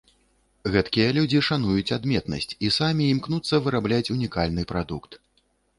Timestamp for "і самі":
2.65-3.03